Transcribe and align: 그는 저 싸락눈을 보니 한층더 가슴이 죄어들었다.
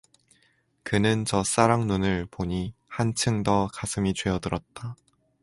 그는 0.81 1.25
저 1.25 1.43
싸락눈을 1.43 2.25
보니 2.31 2.73
한층더 2.87 3.67
가슴이 3.71 4.15
죄어들었다. 4.15 4.95